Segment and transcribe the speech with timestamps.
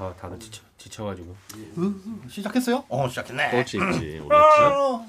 [0.00, 1.36] 아 다들 지쳐 지쳐가지고
[2.26, 2.84] 시작했어요?
[2.88, 3.50] 어 시작했네.
[3.50, 3.78] 또 찍지.
[3.78, 4.28] 올렸지.
[4.30, 5.04] 아,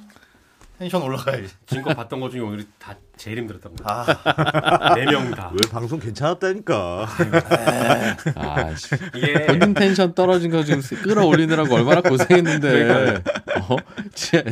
[0.78, 1.48] 텐션 올라가야지.
[1.66, 3.84] 지금껏 봤던 것 중에 오늘 다 제일 힘들었던 거.
[3.88, 5.50] 아, 네명 다.
[5.54, 7.08] 왜 방송 괜찮았다니까.
[8.36, 8.96] 아, 씨.
[9.16, 12.90] 이게 본인 텐션 떨어진 거 지금 끌어올리느라고 얼마나 고생했는데.
[12.90, 13.22] 어?
[14.14, 14.44] 지,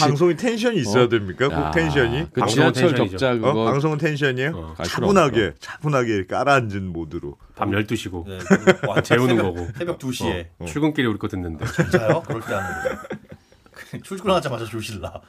[0.00, 1.08] 방송이 tension이 있어야 어?
[1.08, 1.48] 됩니까?
[1.48, 2.26] 꼭 야, tension이?
[2.32, 2.94] 그 지하철.
[2.94, 3.34] 적자 어?
[3.34, 4.50] 그거 방송은 tension이에요?
[4.54, 7.36] 어, 차분하게 차분하게 깔아앉은 모드로.
[7.56, 8.38] 밤 12시고 네,
[8.80, 9.68] 그 완전 재우는 새벽, 거고.
[9.78, 10.46] 새벽 2시에.
[10.58, 10.64] 어.
[10.66, 12.22] 출근길에 우리 거 듣는데 진짜요?
[12.26, 13.98] 그럴 때 하는 거.
[14.02, 15.20] 출근하자마자 조실라.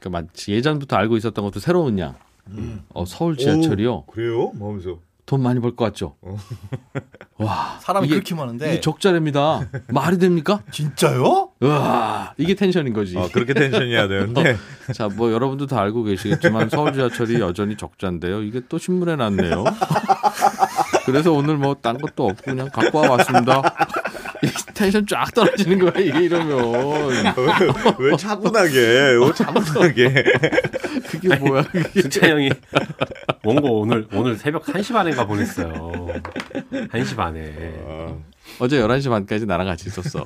[0.00, 2.14] 그 마치 예전부터 알고 있었던 것도 새로운 양.
[2.48, 2.82] 음.
[2.90, 3.92] 어, 서울 지하철이요.
[3.92, 4.50] 오, 그래요?
[4.54, 4.98] 뭐 하면서.
[5.28, 6.14] 돈 많이 벌 것 같죠?
[7.36, 7.76] 와.
[7.82, 9.60] 사람이 이게- 그렇게 많은데 이게 적자랍니다.
[9.88, 10.62] 말이 됩니까?
[10.72, 11.50] 진짜요?
[11.60, 13.14] 와, 이게 텐션인 거지.
[13.16, 14.56] 어, 그렇게 텐션이어야 되는데.
[14.94, 18.40] 자, 뭐 여러분도 다 알고 계시겠지만 서울 지하철이 여전히 적자인데요.
[18.42, 19.64] 이게 또 신문에 났네요.
[21.04, 23.62] 그래서 오늘 뭐 딴 것도 없고 그냥 갖고 와 왔습니다.
[24.42, 30.24] 이 텐션 쫙 떨어지는 거야 이게 이러면 왜, 왜 차분하게, 왜 차분하게.
[31.10, 32.50] 그게 뭐야 그게 승찬 형이
[33.48, 36.06] 원고 오늘 오늘 새벽 1시 반인가 보냈어요.
[36.70, 38.14] 1시 반에.
[38.60, 40.24] 어제 11시 반까지 나랑 같이 있었어.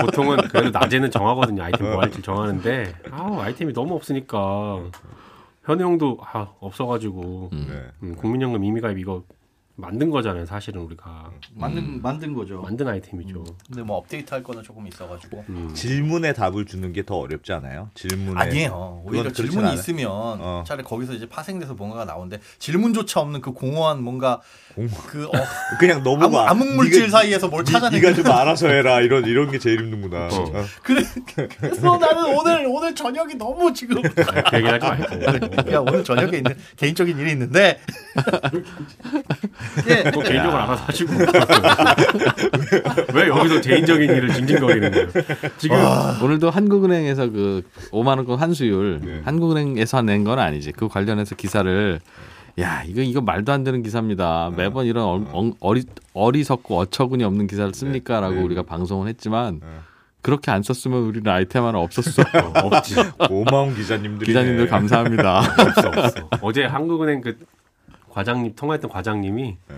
[0.00, 1.62] 보통은 그래도 낮에는 정하거든요.
[1.62, 4.84] 아이템 뭐 할지 정하는데 아 아이템이 너무 없으니까
[5.64, 7.82] 현우 형도 아 없어가지고 네.
[8.02, 9.22] 음, 국민연금 임의가입 이거
[9.78, 10.46] 만든 거잖아요.
[10.46, 12.62] 사실은 우리가 만든 만든 거죠.
[12.62, 13.44] 만든 아이템이죠.
[13.68, 15.44] 근데 뭐 업데이트 할 거는 조금 있어가지고.
[15.50, 15.70] 음.
[15.74, 17.90] 질문에 답을 주는 게 더 어렵지 않아요?
[17.94, 18.40] 질문에.
[18.40, 19.02] 아니에요.
[19.04, 19.74] 오히려 그건 그렇진 질문이 않아요.
[19.78, 20.64] 있으면 어.
[20.66, 24.40] 차라리 거기서 이제 파생돼서 뭔가가 나오는데 질문조차 없는 그 공허한 뭔가
[25.06, 25.30] 그 어,
[25.80, 29.24] 그냥 너무 암, 막- 암흑물질 네가- 사이에서 뭘 니- 찾아내는 네가 좀 알아서 해라 이런
[29.24, 30.28] 이런 게 제일 힘든구나.
[30.30, 30.52] 어.
[30.54, 30.64] 어.
[30.82, 31.02] 그래,
[31.34, 35.72] 그래 서 나는 오늘 오늘 저녁이 너무 지금 그 얘기는 하지 말고.
[35.72, 37.80] 야 오늘 저녁에 있는 개인적인 일이 있는데
[39.88, 41.12] 예, 뭐 개인적으로 알아서 하시고
[43.14, 45.08] 왜 여기서 개인적인 일을 징징거리는 거예요?
[45.58, 45.76] 지금
[46.22, 49.20] 오늘도 한국은행에서 그 5만 원권 환수율 네.
[49.24, 50.72] 한국은행에서 낸 건 아니지.
[50.72, 52.00] 그 관련해서 기사를
[52.58, 54.50] 야 이거 이거 말도 안 되는 기사입니다.
[54.56, 55.84] 매번 이런 어, 엉- 어리
[56.14, 58.42] 어리석고 어처구니 없는 기사를 씁니까라고 네.
[58.42, 59.66] 우리가 방송을 했지만 네.
[60.22, 62.22] 그렇게 안 썼으면 우리는 아이템 하나 없었어.
[62.64, 62.94] 없지.
[63.28, 65.38] 고마운 기자님들이 기자님들 감사합니다.
[65.60, 66.28] 없어 없어.
[66.40, 67.36] 어제 한국은행 그
[68.10, 69.76] 과장님 통화했던 과장님이 네.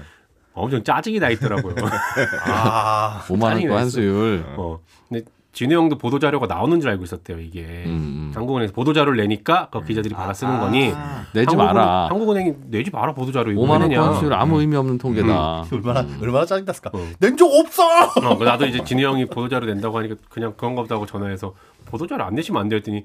[0.54, 1.74] 엄청 짜증이 나 있더라고요.
[2.46, 3.76] 아 5만 짜증이 원권 났어.
[3.76, 4.44] 환수율.
[4.56, 4.78] 어.
[5.08, 7.40] 근데 진우 형도 보도 자료가 나오는 줄 알고 있었대요.
[7.40, 8.32] 이게 음, 음.
[8.34, 10.92] 한국은행에서 보도 자료를 내니까 그 기자들이 받아 쓰는 거니
[11.34, 12.06] 내지 한국은행- 마라.
[12.10, 14.02] 한국은행이 내지 마라 보도 자료 이거 5만 왜 원권 내냐.
[14.02, 15.64] 환수율 아무 의미 없는 통계다.
[15.72, 16.90] 얼마나 얼마나 짜증났을까?
[16.94, 17.06] 어.
[17.18, 17.82] 낸적 없어.
[18.22, 21.54] 어, 그 나도 이제 진우 형이 보도 자료 낸다고 하니까 그냥 그런 거 보다고 전화해서
[21.86, 23.04] 보도 자료 안 내시면 안 돼요 했더니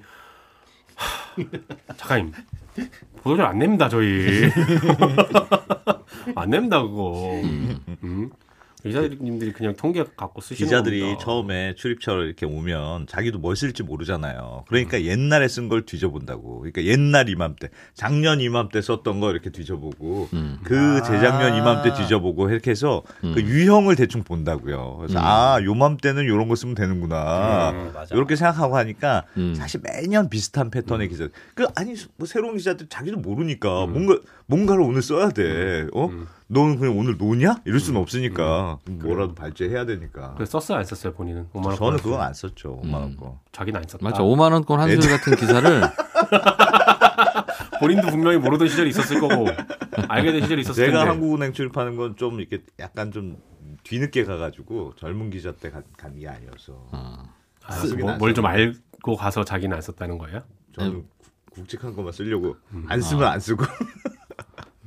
[0.95, 2.33] 하, 작가님
[3.23, 4.49] 보도 자료 안 냅니다 저희
[6.35, 7.31] 안 냅니다 그거
[8.03, 8.29] 음?
[8.83, 11.23] 기자님들이 그냥 통계 갖고 쓰시는 기자들이 겁니다.
[11.23, 14.65] 처음에 출입처를 이렇게 오면 자기도 뭘 쓸지 모르잖아요.
[14.67, 16.59] 그러니까 옛날에 쓴 걸 뒤져본다고.
[16.59, 20.59] 그러니까 옛날 이맘때, 작년 이맘때 썼던 거 이렇게 뒤져보고, 음.
[20.63, 21.03] 그 아.
[21.03, 24.97] 재작년 이맘때 뒤져보고 이렇게 해서 그 유형을 대충 본다고요.
[24.97, 27.71] 그래서 아, 요맘때는 요런 거 쓰면 되는구나.
[27.71, 27.93] 음.
[28.11, 29.55] 이렇게 생각하고 하니까 음.
[29.55, 31.29] 사실 매년 비슷한 패턴의 기자.
[31.55, 34.17] 그 아니 뭐 새로운 기자들 자기도 모르니까 뭔가
[34.47, 35.87] 뭔가를 오늘 써야 돼.
[35.93, 36.09] 어?
[36.53, 36.61] 음.
[36.61, 37.61] 너는 그냥 오늘 노냐?
[37.65, 40.33] 이럴 수는 없으니까 뭐라도 발제해야 되니까.
[40.35, 42.79] 그래서 썼어요 안 썼어요 본인은 5만 원 저는 그건 안 썼죠.
[42.83, 42.93] 5만 음.
[42.93, 43.39] 원 거.
[43.51, 44.21] 자기는 안 썼다 맞아.
[44.23, 45.81] 5만 원권 환수율 같은 기사를
[47.79, 49.47] 본인도 분명히 모르던 시절이 있었을 거고
[50.07, 53.37] 알게 된 시절이 있었을 제가 텐데 한국은행 출입하는 건좀 이렇게 약간 좀
[53.83, 55.83] 뒤늦게 가가지고 젊은 기자 때 간
[56.17, 57.23] 게 아니어서 어.
[57.65, 60.41] 아, 쓰긴 뭐, 안뭘좀 알고 가서 자기는 안 썼다는 거예요?
[60.75, 61.05] 저는
[61.51, 62.55] 굵직한 것만 쓰려고
[62.87, 63.63] 안 쓰면 안 쓰고.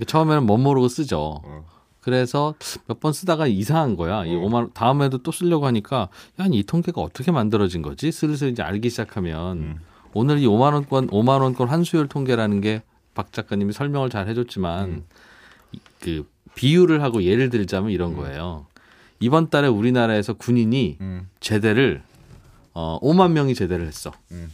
[0.05, 1.41] 처음에는 멋 모르고 쓰죠.
[1.45, 1.65] 어.
[2.01, 2.55] 그래서
[2.87, 4.25] 몇 번 쓰다가 이상한 거야.
[4.25, 6.09] 이 5만 원, 다음에도 또 쓰려고 하니까
[6.41, 8.13] 야, 이 통계가 어떻게 만들어진 거지?
[8.13, 9.77] 슬슬 이제 알기 시작하면 음.
[10.15, 12.83] 오늘 이 5만 원권 5만 원권 환수율 통계라는 게
[13.15, 15.05] 박 작가님이 설명을 잘 해줬지만 음.
[15.73, 18.67] 이- 그 비유를 하고 예를 들자면 이런 거예요.
[19.21, 21.27] 이번 달에 우리나라에서 군인이 음.
[21.41, 22.03] 제대를
[22.75, 24.13] 어 5만 명이 제대를 했어.
[24.33, 24.51] 음.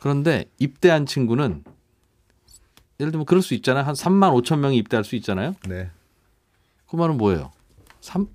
[0.00, 1.62] 그런데 입대한 친구는
[3.02, 3.84] 예를 들면 그럴 수 있잖아요.
[3.84, 5.54] 한 3만 5천 명이 입대할 수 있잖아요.
[5.68, 5.90] 네.
[6.88, 7.50] 그 말은 뭐예요?
[8.00, 8.28] 삼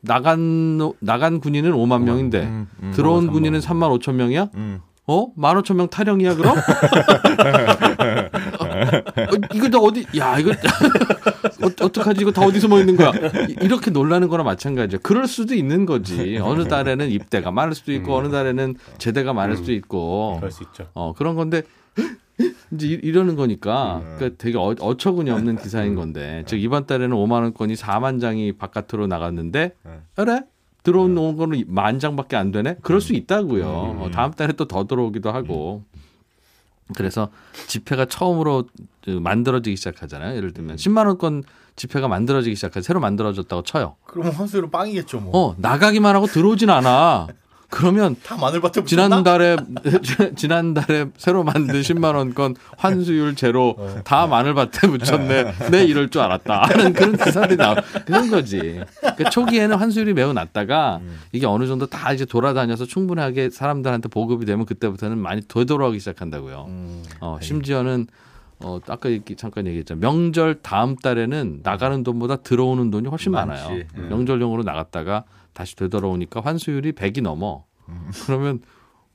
[0.00, 2.92] 나간 나간 군인은 5만 명인데 음, 음.
[2.94, 4.48] 들어온 군인은 3만 5천 명이야?
[4.54, 4.80] 음.
[5.06, 5.34] 어?
[5.34, 6.56] 1만 5천 명 타령이야 그럼?
[6.56, 6.60] 어,
[9.54, 10.06] 이거 다 어디?
[10.18, 12.22] 야 이거 어, 어떡하지?
[12.22, 13.10] 이거 다 어디 숨어 있는 거야?
[13.48, 15.00] 이- 이렇게 놀라는 거나 마찬가지야.
[15.02, 16.38] 그럴 수도 있는 거지.
[16.38, 20.86] 어느 달에는 입대가 많을 수도 있고 어느 달에는 제대가 많을 수도 있고 그럴 수 있죠.
[20.94, 21.62] 어 그런 건데
[22.72, 24.14] 이제 이- 이러는 거니까 음.
[24.18, 29.06] 그러니까 되게 어, 어처구니 없는 기사인 건데 즉 이번 달에는 5만 원권이 4만 장이 바깥으로
[29.06, 30.00] 나갔는데 네.
[30.16, 30.40] 그래
[30.82, 32.76] 들어오는 거는 만 장밖에 안 되네.
[32.82, 33.64] 그럴 수 있다고요.
[33.96, 34.02] 음.
[34.02, 35.82] 어, 다음 달에 또 더 들어오기도 하고.
[36.96, 37.30] 그래서
[37.68, 38.64] 지폐가 처음으로
[39.02, 40.36] 그 만들어지기 시작하잖아요.
[40.36, 41.44] 예를 들면 10만 원권
[41.76, 43.96] 지폐가 만들어지기 시작해 새로 만들어졌다고 쳐요.
[44.04, 45.30] 그러면 환수율은 빵이겠죠 뭐.
[45.34, 47.28] 어 나가기만 하고 들어오진 않아.
[47.70, 49.22] 그러면 다 마늘밭에 붙였나?
[49.22, 49.56] 지난달에
[50.36, 55.54] 지난달에 새로 만든 10만 원권 환수율 제로 다 마늘밭에 묻혔네.
[55.70, 56.62] 내 이럴 줄 알았다.
[56.68, 57.76] 하는 그런 기사들이 나와.
[58.04, 58.80] 그런 거지.
[59.00, 61.00] 그러니까 초기에는 환수율이 매우 낮다가
[61.32, 66.66] 이게 어느 정도 다 이제 돌아다녀서 충분하게 사람들한테 보급이 되면 그때부터는 많이 되돌아오기 시작한다고요.
[66.68, 67.02] 음.
[67.20, 68.06] 어, 심지어는
[68.60, 70.00] 어, 아까 얘기, 잠깐 얘기했잖아요.
[70.00, 73.62] 명절 다음 달에는 나가는 돈보다 들어오는 돈이 훨씬 많지.
[73.62, 73.82] 많아요.
[73.96, 74.08] 음.
[74.08, 77.64] 명절용으로 나갔다가 다시 되돌아오니까 환수율이 100이 넘어.
[78.26, 78.60] 그러면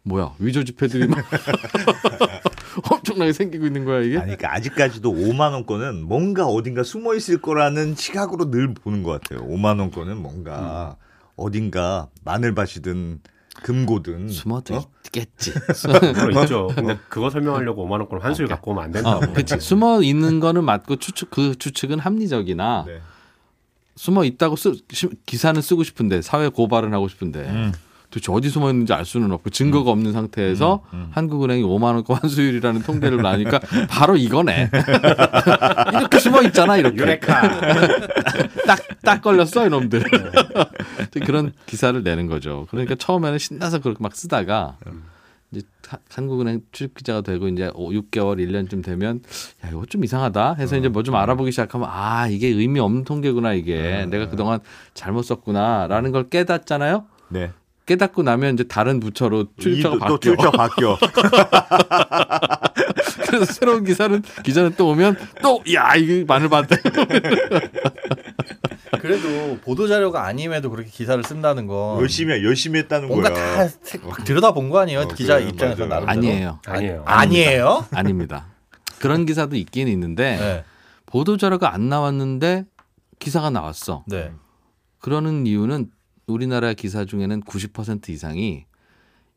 [0.03, 1.17] 뭐야 위조 지폐들이 막
[2.91, 4.17] 엄청나게 생기고 있는 거야 이게?
[4.17, 9.45] 아니, 그러니까 아직까지도 5만 원권은 뭔가 어딘가 숨어 있을 거라는 시각으로 늘 보는 것 같아요.
[9.47, 10.95] 5만 원권은 뭔가
[11.35, 13.19] 어딘가 마늘밭이든
[13.63, 14.85] 금고든 숨어도 어?
[15.05, 15.53] 있겠지.
[16.15, 16.67] 물론 있죠.
[16.75, 19.33] 근데 그거 설명하려고 5만 원권 환수율 갖고 오면 안 어, 된다고.
[19.33, 19.59] 그치.
[19.59, 23.01] 숨어 있는 거는 맞고 추측 그 추측은 합리적이나 네.
[23.95, 27.71] 숨어 있다고 쓰, 시- 기사는 쓰고 싶은데 사회 고발은 하고 싶은데 음.
[28.11, 33.21] 도대체 어디 숨어 있는지 알 수는 없고 증거가 없는 상태에서 한국은행이 5만 원권 환수율이라는 통계를
[33.21, 33.59] 나니까
[33.89, 34.71] 바로 이거네.
[35.93, 36.97] 이렇게 숨어 있잖아 이렇게.
[36.97, 37.41] 유레카.
[38.65, 40.03] 딱, 딱 걸렸어, 이놈들.
[41.25, 42.67] 그런 기사를 내는 거죠.
[42.71, 44.77] 그러니까 처음에는 신나서 그렇게 막 쓰다가
[45.51, 49.21] 이제 하- 한국은행 출입 기자가 되고 이제 6개월, 1년쯤 되면
[49.65, 53.53] 야, 이거 좀 이상하다 해서 이제 뭐 좀 알아보기 시작하면 아, 이게 의미 없는 통계구나,
[53.53, 54.05] 이게.
[54.09, 54.59] 내가 그동안
[54.93, 57.05] 잘못 썼구나라는 걸 깨닫잖아요.
[57.29, 57.51] 네.
[57.89, 60.19] 깨닫고 나면 이제 다른 부처로 출입처가 이- 또 바뀌어.
[60.19, 60.97] 출처 바뀌어.
[63.25, 66.75] 그래서 새로운 기사는 기자는 또 오면 또 야, 이게 마늘밭에
[69.01, 73.55] 그래도 보도 자료가 아님에도 그렇게 기사를 쓴다는 건 열심히 열심히 했다는 뭔가 거야.
[73.67, 74.99] 다 세- 들여다 본 거 아니에요?
[75.01, 76.05] 어, 기자 그래, 입장에서 맞아요.
[76.05, 76.59] 나름 아니에요.
[76.67, 77.03] 아니에요.
[77.07, 77.85] 아니에요?
[77.93, 78.45] 아닙니다.
[78.99, 80.63] 그런 기사도 있긴 있는데 네.
[81.07, 82.65] 보도 자료가 안 나왔는데
[83.17, 84.03] 기사가 나왔어.
[84.05, 84.31] 네.
[84.99, 85.89] 그러는 이유는
[86.31, 88.65] 우리나라 기사 중에는 90% 이상이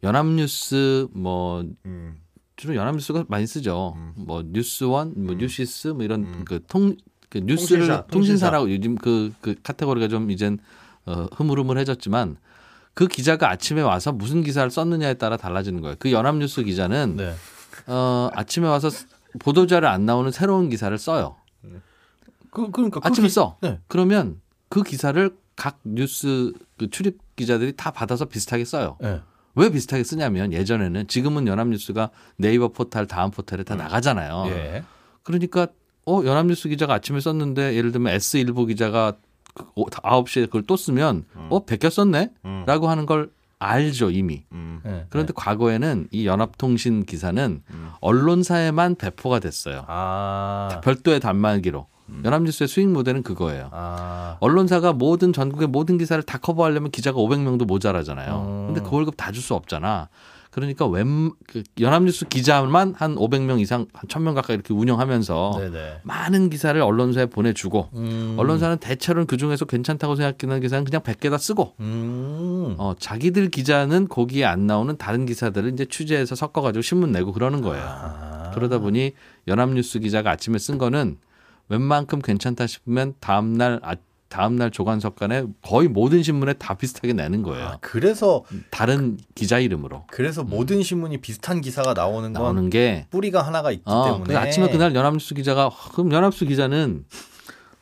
[0.02, 2.16] 연합뉴스 뭐 음.
[2.56, 3.96] 주로 연합뉴스가 많이 쓰죠.
[4.14, 6.44] 뭐 뉴스원, 뭐 뉴시스 뭐 이런 음.
[6.44, 6.96] 그통그
[7.34, 10.58] 뉴스를 통신사, 통신사라고 요즘 그, 그 카테고리가 좀 이젠
[11.06, 12.36] 어, 흐물흐물해졌지만
[12.94, 15.96] 그 기자가 아침에 와서 무슨 기사를 썼느냐에 따라 달라지는 거예요.
[15.98, 17.34] 그 연합뉴스 기자는 네.
[17.86, 18.90] 어, 아침에 와서
[19.38, 21.36] 보도자료 안 나오는 새로운 기사를 써요.
[22.50, 23.56] 그 그러니까 그 아침에 기- 써.
[23.62, 23.80] 네.
[23.88, 28.96] 그러면 그 기사를 각 뉴스 그 출입 기자들이 다 받아서 비슷하게 써요.
[29.00, 29.20] 네.
[29.54, 34.44] 왜 비슷하게 쓰냐면 예전에는 지금은 연합뉴스가 네이버 포탈 다음 포탈에 다 나가잖아요.
[34.48, 34.82] 예.
[35.22, 35.66] 그러니까
[36.06, 39.12] 어 연합뉴스 기자가 아침에 썼는데 예를 들면 S일보 기자가
[39.54, 42.30] 그 오- 9시에 그걸 또 쓰면 어 베껴 썼네?
[42.46, 42.64] 음.
[42.66, 44.44] 라고 하는 걸 알죠 이미.
[44.52, 44.80] 음.
[44.84, 45.06] 네.
[45.10, 47.62] 그런데 과거에는 이 연합통신 기사는
[48.00, 49.84] 언론사에만 배포가 됐어요.
[49.86, 50.80] 아.
[50.82, 51.86] 별도의 단말기로.
[52.24, 53.68] 연합뉴스의 수익 모델은 그거예요.
[53.72, 54.36] 아.
[54.40, 58.46] 언론사가 모든 전국의 모든 기사를 다 커버하려면 기자가 500명도 모자라잖아요.
[58.46, 58.66] 음.
[58.74, 60.08] 근데 그 월급 다 줄 수 없잖아.
[60.50, 66.00] 그러니까 웬 그 연합뉴스 기자만 한 500명 이상 한 1000명 가까이 이렇게 운영하면서 네네.
[66.02, 68.34] 많은 기사를 언론사에 보내주고 음.
[68.38, 72.74] 언론사는 대체로는 그 중에서 괜찮다고 생각하는 기사는 그냥 100개 다 쓰고 음.
[72.76, 77.62] 어, 자기들 기자는 거기에 안 나오는 다른 기사들을 이제 취재해서 섞어 가지고 신문 내고 그러는
[77.62, 77.84] 거예요.
[77.86, 78.50] 아.
[78.54, 79.12] 그러다 보니
[79.48, 81.16] 연합뉴스 기자가 아침에 쓴 거는
[81.68, 83.94] 웬만큼 괜찮다 싶으면 다음날 아,
[84.28, 87.66] 다음날 조간석 간에 거의 모든 신문에 다 비슷하게 내는 거예요.
[87.66, 93.42] 아, 그래서 다른 기자 이름으로 그래서 모든 신문이 비슷한 기사가 나오는 건 나오는 게 뿌리가
[93.42, 97.04] 하나가 있기 어, 때문에 그 아침에 그날 연합뉴스 기자가 그럼 연합뉴스 기자는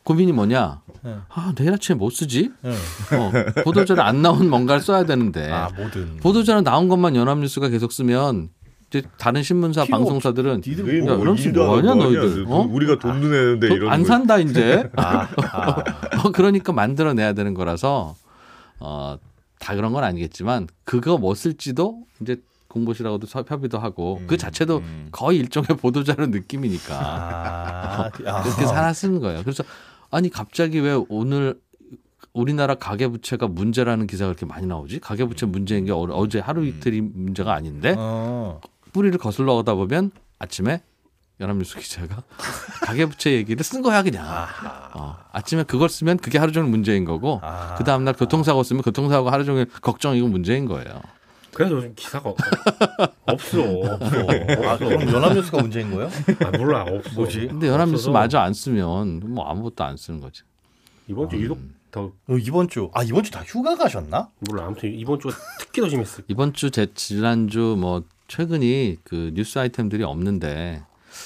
[0.03, 0.81] 고민이 뭐냐?
[1.03, 1.15] 네.
[1.29, 2.51] 아 내일 아침에 못 쓰지?
[2.61, 2.71] 네.
[2.71, 8.49] 어, 보도자료 안 나온 뭔가를 써야 되는데 아 모든 보도자료 나온 것만 연합뉴스가 계속 쓰면
[9.17, 10.61] 다른 신문사 방송사들은
[11.07, 11.15] 야,
[11.65, 12.43] 뭐안 뭐하냐, 하고 너희들?
[12.43, 12.69] 뭐하냐?
[12.69, 12.73] 어?
[12.73, 14.07] 우리가 돈도 내는데 더- 이런 안 거.
[14.07, 14.89] 산다 이제.
[14.97, 15.83] 아, 아.
[16.27, 18.15] 어, 그러니까 만들어내야 되는 거라서
[18.79, 19.17] 어,
[19.59, 25.07] 다 그런 건 아니겠지만 그거 뭐 쓸지도 이제 공보시라고도 서- 협의도 하고 그 자체도 음.
[25.11, 28.41] 거의 일종의 보도자료 느낌이니까 아, 아.
[28.43, 29.41] 그렇게 살아 쓰는 거예요.
[29.43, 29.63] 그래서
[30.09, 31.59] 아니 갑자기 왜 오늘
[32.33, 34.99] 우리나라 가계부채가 문제라는 기사가 그렇게 많이 나오지?
[35.01, 38.61] 가계부채 문제인 게 어- 어제 하루 이틀이 문제가 아닌데 어.
[38.93, 40.81] 뿌리를 거슬러 가다 보면 아침에
[41.39, 42.23] 연합뉴스 기자가
[42.85, 44.25] 가계부채 얘기를 쓴 거야 그냥.
[44.93, 47.75] 어, 아침에 그걸 쓰면 그게 하루 종일 문제인 거고 아.
[47.77, 51.01] 그 다음 날 교통사고 쓰면 교통사고가 하루 종일 걱정이고 문제인 거예요.
[51.53, 52.37] 그래서 요즘 기사가 없-
[53.25, 53.59] 없어.
[53.61, 54.69] 없어.
[54.69, 56.09] 아, 그럼 연합뉴스가 문제인 거예요?
[56.45, 56.83] 아, 몰라.
[56.83, 57.09] 없어.
[57.15, 57.47] 뭐지?
[57.47, 60.43] 근데 연합뉴스 없어서 마저 안 쓰면 뭐 아무것도 안 쓰는 거지.
[61.07, 61.59] 이번 주 유독
[61.91, 64.29] 더 어, 이번 주, 아, 이번 주 다 휴가 가셨나?
[64.47, 66.23] 몰라 아무튼 이번 주가 특히 더 심했을.
[66.29, 70.81] 이번 주 제 지난주 뭐 최근이 그 뉴스 아이템들이 없는데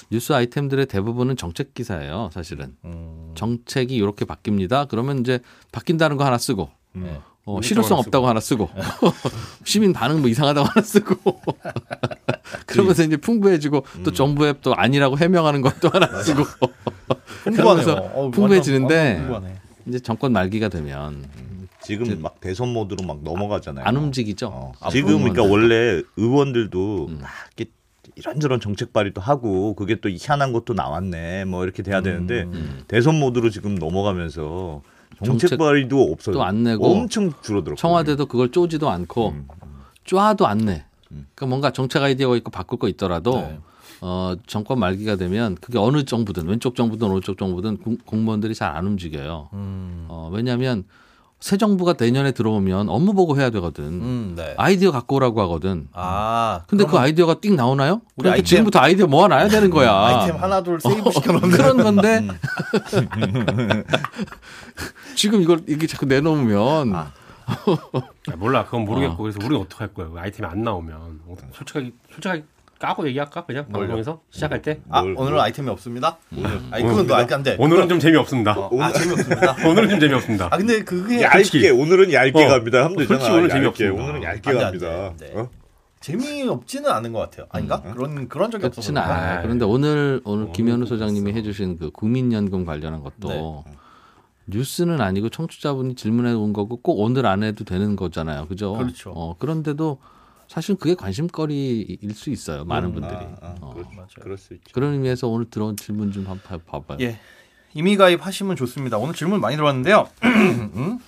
[0.10, 2.32] 뉴스 아이템들의 대부분은 정책 기사예요.
[2.34, 4.88] 사실은 음, 정책이 이렇게 바뀝니다.
[4.88, 5.40] 그러면 이제
[5.72, 7.22] 바뀐다는 거 하나 쓰고 네.
[7.46, 8.72] 어, 실효성 하나 없다고 하나 쓰고
[9.66, 11.42] 시민 반응 뭐 이상하다고 하나 쓰고
[12.66, 16.42] 그러면서 이제 풍부해지고 또 정부에 또 아니라고 해명하는 것도 하나 쓰고
[17.94, 19.56] 어, 풍부해지는데 풍부하네.
[19.86, 21.24] 이제 정권 말기가 되면
[21.86, 23.86] 지금 막 대선 모드로 막 넘어가잖아요.
[23.86, 24.48] 안 움직이죠.
[24.48, 24.72] 어.
[24.80, 25.44] 앞으로 지금 그러니까.
[25.44, 27.20] 원래 의원들도 음.
[27.22, 27.72] 막 이렇게
[28.16, 32.84] 이런저런 정책 발의도 하고 그게 또 희한한 것도 나왔네 뭐 이렇게 돼야 되는데 음.
[32.88, 34.82] 대선 모드로 지금 넘어가면서
[35.24, 36.34] 정책, 발의도 없어요.
[36.36, 39.48] 또안 내고 엄청 줄어들었고 청와대도 그걸 쪼지도 않고 음.
[40.04, 40.86] 쪼아도 안 내.
[41.12, 41.28] 음.
[41.36, 43.60] 그러니까 뭔가 정책 아이디어가 있고 바꿀 거 있더라도 네.
[44.02, 48.86] 어, 정권 말기가 되면 그게 어느 정부든 왼쪽 정부든 오른쪽 정부든 공- 공무원들이 잘 안
[48.86, 49.50] 움직여요.
[49.54, 50.84] 음, 어, 왜냐하면
[51.46, 53.84] 새 정부가 내년에 들어오면 업무 보고 해야 되거든.
[53.84, 54.56] 음, 네.
[54.58, 55.88] 아이디어 갖고 오라고 하거든.
[55.94, 58.02] 아, 근데 그 아이디어가 띵 나오나요?
[58.16, 59.92] 우리 그러니까 아이템- 지금부터 아이디어 모아놔야 되는 거야.
[59.94, 63.84] 아이템 하나 둘 세이브 시켜놓는 그런 건데 음.
[65.16, 67.12] 지금 이걸 이게 자꾸 내놓으면 아.
[67.46, 69.18] 아, 몰라 그건 모르겠고 어.
[69.18, 70.08] 그래서 우리는 어떻게 할 거야?
[70.10, 71.20] 그 아이템이 안 나오면
[71.54, 72.44] 솔직하게 솔직하게
[72.80, 73.88] 까고 얘기할까 그냥 뭘요?
[73.88, 76.18] 방송에서 시작할 때 아, 뭘- 오늘은 아이템이 없습니다.
[76.36, 77.56] 오늘 아니 그건 너 알게 안 돼.
[77.60, 78.52] 오늘은 좀 재미없습니다.
[78.58, 79.56] 어, 아 재미없습니다.
[79.68, 80.50] 오늘은 좀 재미없습니다.
[80.52, 82.48] 아 근데 그게 얇게 오늘은 얇게 어.
[82.50, 82.84] 갑니다.
[82.86, 83.20] 하면 되잖아.
[83.20, 83.50] 솔직히 오늘.
[83.50, 84.04] 재미없습니다.
[84.04, 84.88] 오늘은 얇게 안 돼, 안 갑니다.
[84.90, 85.32] 돼, 안 돼.
[85.40, 85.50] 어?
[86.02, 87.48] 재미없지는 않은 것 같아요.
[87.50, 87.82] 아닌가?
[87.82, 88.92] 그런 그런 적이 없어서.
[88.92, 89.42] 않아요.
[89.42, 93.64] 그런데 오늘 오늘 어, 김현우 소장님이 해 주신 그 국민연금 관련한 것도 네.
[94.48, 98.48] 뉴스는 아니고 청취자분이 질문해 온 거고 꼭 오늘 안 해도 되는 거잖아요.
[98.48, 98.74] 그죠?
[98.74, 99.12] 그렇죠.
[99.16, 99.98] 어, 그런데도
[100.48, 102.66] 사실 그게 관심거리일 수 있어요.
[102.66, 103.16] 많은 분들이.
[103.16, 103.76] 아, 아, 어.
[104.22, 104.72] 그럴 수 있죠.
[104.74, 106.98] 그런 의미에서 오늘 들어온 질문 좀 한번 봐- 봐봐요.
[107.02, 107.20] 예.
[107.74, 108.98] 이미 가입하시면 좋습니다.
[108.98, 110.08] 오늘 질문 많이 들어왔는데요.
[110.24, 111.00] 음?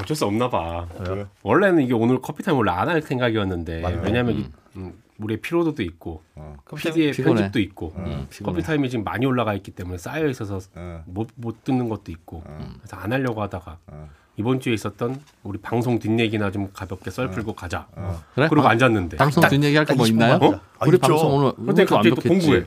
[0.00, 0.86] 어쩔 수 없나 봐.
[0.98, 1.26] 그래.
[1.42, 4.00] 원래는 이게 오늘 커피 타임 원래 안 할 생각이었는데 맞아요.
[4.04, 7.34] 왜냐면 이- 음, 우리의 피로도도 있고 어, PD의 피곤해.
[7.34, 8.52] 편집도 있고 음, 피곤해.
[8.56, 12.42] 커피 타임이 지금 많이 올라가 있기 때문에 쌓여 있어서 어, 못, 못 듣는 것도 있고
[12.46, 12.70] 어.
[12.78, 14.08] 그래서 안 하려고 하다가 어.
[14.42, 17.86] 이번 주에 있었던 우리 방송 뒷얘기나 좀 가볍게 썰 풀고 가자.
[18.34, 18.48] 그래?
[18.48, 20.38] 그리고 방- 앉았는데 방송 뒷얘기 할 거뭐 20분 있나요?
[20.38, 20.60] 만 하자.
[20.80, 21.06] 아, 우리 있죠.
[21.08, 22.28] 방송 오늘 근데 오늘도 갑자기 또.
[22.28, 22.64] 공부해.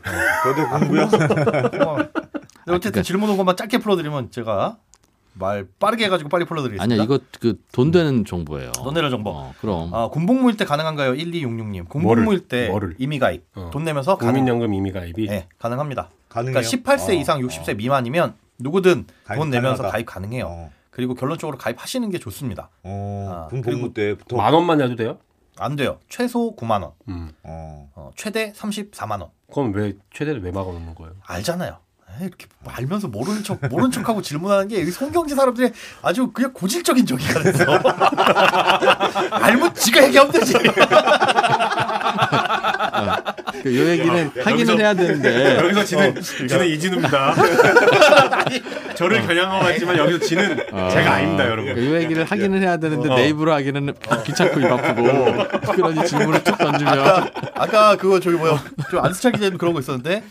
[0.79, 1.01] 공부요.
[1.03, 1.97] 어.
[2.67, 4.77] 네, 어쨌든 질문 온 것만 짧게 풀어드리면 제가
[5.37, 6.81] 말 빠르게 해가지고 빨리 풀어드리겠습니다.
[6.93, 8.71] 아니야 이거 그 돈 되는 정보예요.
[8.71, 9.31] 돈 되는 정보.
[9.31, 11.11] 어, 그럼 아, 군복무일 때 가능한가요?
[11.15, 11.89] 1266님.
[11.89, 12.47] 군복무일 뭐를?
[12.47, 12.95] 때 뭐를?
[12.99, 13.43] 이미 가입.
[13.55, 13.69] 어.
[13.73, 14.17] 돈 내면서.
[14.17, 16.09] 국민연금 임의 가입이 네, 가능합니다.
[16.29, 16.53] 가능해요.
[16.61, 19.91] 그러니까 18세 어, 이상 60세 미만이면 누구든 가입 돈 내면서 가능하다.
[19.91, 20.69] 가입 가능해요.
[20.95, 22.69] 어, 그리고 결론적으로 가입하시는 게 좋습니다.
[22.83, 24.37] 어, 아, 군 그리고 복무 때부터.
[24.37, 25.17] 만 원만 내도 돼요?
[25.57, 25.99] 안 돼요.
[26.09, 27.31] 최소 9만 원, 음.
[27.43, 27.89] 어.
[27.95, 29.29] 어, 최대 34만 원.
[29.53, 31.13] 그럼 왜 최대를 왜 막아놓는 거예요?
[31.25, 31.77] 알잖아요.
[32.19, 35.71] 에이, 이렇게 알면서 모르는 척 모른 척하고 질문하는 게이 송경지 사람들이
[36.01, 37.65] 아주 그냥 고질적인 적이가 됐어.
[39.31, 40.53] 알면 지가 얘기하면 되지.
[43.65, 45.57] 그 요 얘기는 하기는 해야 되는데.
[45.57, 47.33] 여기서 지는 지는 이진우입니다.
[48.93, 50.55] 저를 겨냥하고 있지만 여기서 지는
[50.91, 51.75] 제가 아닙니다, 여러분.
[51.75, 53.15] 이 얘기를 하기는 해야 되는데 어.
[53.15, 53.91] 내 입으로 하기는
[54.23, 56.99] 귀찮고 입 아프고 그러니 질문을 툭 던지면.
[56.99, 60.21] 아까, 아까 그거 저기 뭐야 좀 안수찬 기자님 그런 거 있었는데?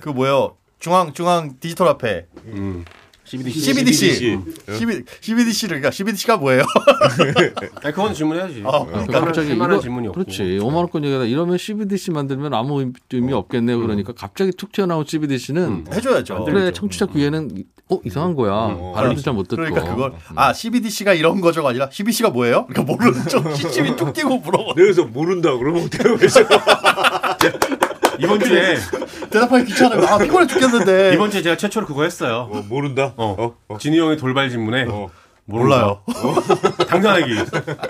[0.00, 2.84] 그 뭐야 중앙 중앙 디지털 화폐 음.
[3.28, 3.60] CBDC.
[3.60, 4.38] CBDC
[4.78, 6.62] CB, CBDC를 그러니까 CBDC가 뭐예요?
[7.82, 8.62] 아니, 그건 질문해야지.
[8.64, 10.22] 어, 그거는 갑자기 이거 질문이 없고.
[10.24, 13.78] 그렇지 5만 원권 얘기하다 이러면 CBDC 만들면 아무 의미- 의미 없겠네요.
[13.80, 15.84] 그러니까 갑자기 툭 튀어나온 CBDC는 음.
[15.92, 16.44] 해줘야죠.
[16.44, 18.92] 그래 청취자 귀에는 어 이상한 거야 어.
[18.94, 22.66] 발음도 잘 못 듣고 그러니까 그걸 아 CBDC가 이런 거죠가 아니라 CBC가 뭐예요?
[22.66, 24.72] 그러니까 모르는 척 시침이 툭 끼고 물어봐.
[24.76, 26.40] 내가서 모른다 그러면 어떻게 해서
[28.18, 28.76] 이번 주에
[29.30, 30.06] 대답하기 귀찮아요.
[30.06, 31.14] 아 피곤해 죽겠는데.
[31.14, 32.48] 이번 주에 제가 최초로 그거 했어요.
[32.52, 33.14] 어, 모른다.
[33.16, 33.36] 어.
[33.38, 33.78] 어, 어.
[33.78, 35.08] 진우 형의 돌발 질문에 어.
[35.44, 36.02] 몰라요.
[36.88, 37.24] 당당하게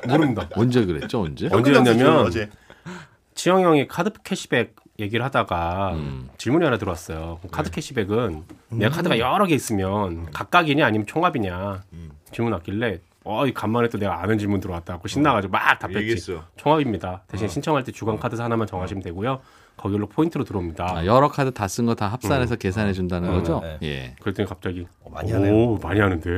[0.06, 0.49] 모릅니다.
[0.54, 1.49] 언제 그랬죠 언제?
[1.50, 2.49] 언제였냐면 어제.
[3.35, 6.28] 치영 형이 카드 캐시백 얘기를 하다가 음.
[6.38, 7.40] 질문이 하나 들어왔어요.
[7.50, 12.11] 카드 캐시백은 내가 카드가 여러 개 있으면 각각이냐 아니면 총합이냐 음.
[12.32, 14.99] 질문 왔길래 어, 이 간만에 또 내가 아는 질문 들어왔다.
[14.99, 15.99] 고 신나가지고 막 답했지.
[16.00, 16.44] 얘기했어.
[16.56, 17.23] 총합입니다.
[17.28, 19.40] 대신 신청할 때 주간 카드사 하나만 정하시면 되고요.
[19.78, 20.99] 거기로 포인트로 들어옵니다.
[20.99, 23.61] 아, 여러 카드 다 쓴 거 다 합산해서 계산해 준다는 거죠?
[23.62, 23.78] 네.
[23.82, 24.16] 예.
[24.20, 25.54] 그랬더니 갑자기 어, 많이 하네요.
[25.54, 25.56] 어.
[25.73, 26.28] 오, 많이 하는데.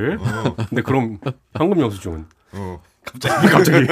[0.69, 1.17] 근데 그럼
[1.57, 2.79] 현금 영수증은 어.
[3.03, 3.87] 갑자기 갑자기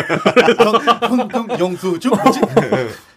[1.07, 2.41] 현금 영수증 뭐지?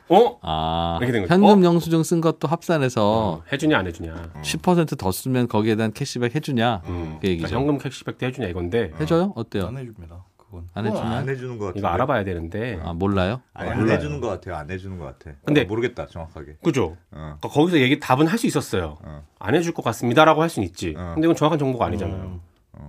[0.08, 0.38] 어?
[0.42, 1.34] 아 이렇게 된 거죠.
[1.34, 4.14] 현금 영수증 쓴 것도 합산해서 어, 해주냐 안 해주냐.
[4.42, 7.18] 10%더 쓰면 거기에 대한 캐시백 해주냐 음.
[7.20, 7.46] 그 얘기죠.
[7.48, 9.32] 그러니까 현금 캐시백도 해주냐 이건데 해줘요?
[9.36, 9.66] 어때요?
[9.68, 10.24] 안 해줍니다.
[10.52, 10.68] 그건.
[10.74, 11.78] 안 해주면 안 해주는 것 같아.
[11.78, 12.78] 이거 알아봐야 되는데.
[12.84, 13.40] 아 몰라요?
[13.54, 13.96] 아니, 안 몰라요.
[13.96, 14.56] 해주는 것 같아요.
[14.56, 15.34] 안 해주는 것 같아.
[15.44, 16.56] 근데- 어, 모르겠다 정확하게.
[16.62, 16.96] 그죠?
[17.10, 17.36] 어.
[17.40, 18.98] 그러니까 거기서 얘기 답은 할 수 있었어요.
[19.02, 19.22] 어.
[19.38, 20.94] 안 해줄 것 같습니다라고 할 수는 있지.
[20.96, 21.12] 어.
[21.14, 22.16] 근데 이건 정확한 정보가 아니잖아요.
[22.22, 22.40] 음.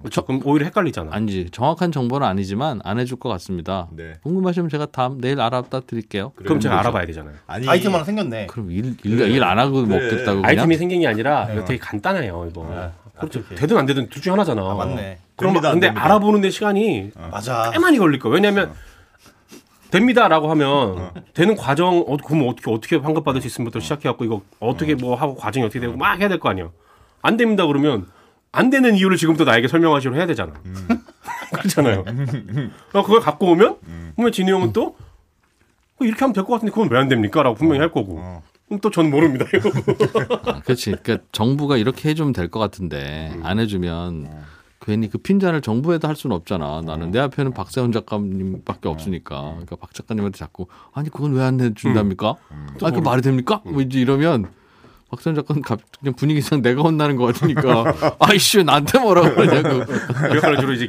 [0.02, 0.26] 그렇죠.
[0.26, 1.12] 그럼 오히려 헷갈리잖아.
[1.14, 3.88] 아니지 정확한 정보는 아니지만 안 해줄 것 같습니다.
[3.92, 4.14] 네.
[4.24, 6.32] 궁금하시면 제가 다음 내일 알아다 드릴게요.
[6.36, 6.80] 그럼 제가.
[6.80, 7.36] 알아봐야 되잖아요.
[7.48, 8.48] 아니 아이템 하나 생겼네.
[8.48, 9.88] 그럼 일일 안 하고 그래.
[10.04, 11.64] 먹겠다고 그냥 아이템이 생긴 게 아니라 네.
[11.66, 12.48] 되게 간단해요.
[12.50, 12.68] 이거.
[12.70, 12.90] 네.
[13.30, 13.40] 그렇죠.
[13.48, 13.56] 그렇게.
[13.62, 14.62] 되든 안 되든 둘 중에 하나잖아.
[14.62, 15.20] 아, 맞네.
[15.36, 16.06] 그럼 됩니다, 안 근데 됩니다.
[16.06, 17.72] 알아보는데 시간이 맞아.
[17.72, 18.34] 꽤 많이 걸릴 거야.
[18.34, 18.74] 왜냐면
[19.92, 21.14] 됩니다라고 하면 어.
[21.34, 25.16] 되는 과정 어 그럼 어떻게 어떻게 환급 받을 수 있음부터 시작해 갖고 이거 어떻게 뭐
[25.16, 26.70] 하고 과정이 어떻게 되고 막 해야 될 거 아니야.
[27.22, 28.08] 안 됩니다 그러면
[28.52, 30.54] 안 되는 이유를 지금부터 나에게 설명하시로 해야 되잖아.
[30.66, 30.88] 음.
[31.54, 32.04] 그렇잖아요.
[32.94, 33.78] 어, 그걸 갖고 오면
[34.16, 34.96] 그러면 진우 형은 또
[36.00, 38.42] 어, 이렇게 하면 될 것 같은데 그건 왜 안 됩니까?라고 분명히 할 거고.
[38.80, 39.46] 또 전 모릅니다.
[40.46, 40.92] 아, 그렇지.
[41.04, 43.46] 그러니까 정부가 이렇게 해주면 될 것 같은데 음.
[43.46, 44.30] 안 해주면
[44.82, 46.82] 괜히 그 핀잔을 정부에다 할 수는 없잖아.
[46.86, 49.40] 나는 내 앞에는 박세훈 작가님밖에 없으니까.
[49.52, 52.36] 그러니까 박 작가님한테 자꾸 아니 그건 왜 안 해준답니까?
[52.82, 53.62] 아그 말이 됩니까?
[53.64, 54.48] 뭐 이제 이러면
[55.14, 59.86] 박세훈 작가는 갑 그냥 분위기상 내가 혼나는 것 같으니까 아이씨 왜 나한테 뭐라고 그러냐고.
[59.86, 60.88] 그 역할을 주로 이제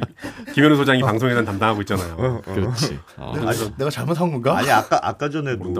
[0.53, 2.41] 김현우 소장이 방송에서 담당하고 있잖아요.
[2.43, 2.97] 그렇지.
[3.17, 3.33] 어.
[3.35, 4.57] 내가, 내가 잘못한 건가?
[4.57, 5.73] 아니 아까 아까 전에도.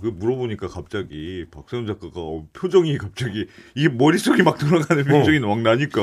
[0.00, 6.00] 그 물어보니까 갑자기 박세훈 작가가 어, 표정이 갑자기 이게 머릿속이 막 돌아가는 표정이 막 나니까